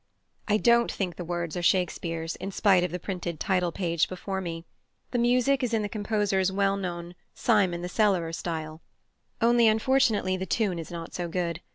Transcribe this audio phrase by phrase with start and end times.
[0.47, 4.41] I don't think the words are Shakespeare's, in spite of the printed title page before
[4.41, 4.65] me.
[5.11, 8.81] The music is in the composer's well known "Simon the Cellarer" style;
[9.41, 11.61] only, unfortunately, the tune is not so good.